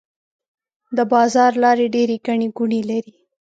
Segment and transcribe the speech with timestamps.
[0.97, 3.15] د بازار لارې ډيرې ګڼې ګوڼې لري.